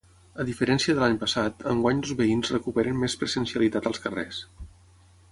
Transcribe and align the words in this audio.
A 0.41 0.43
diferència 0.45 0.93
de 0.99 1.01
l’any 1.01 1.17
passat, 1.23 1.59
enguany 1.73 1.99
els 2.05 2.13
veïns 2.21 2.49
recuperen 2.55 2.97
més 3.01 3.15
presencialitat 3.25 3.91
als 3.91 4.01
carrers. 4.07 4.41